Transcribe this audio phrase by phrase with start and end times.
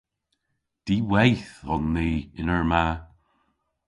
[0.85, 2.09] Diweyth on ni
[2.39, 2.83] yn eur ma.